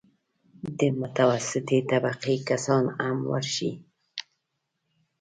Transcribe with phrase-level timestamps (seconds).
[0.79, 3.71] د متوسطې طبقې کسان هم ورشي.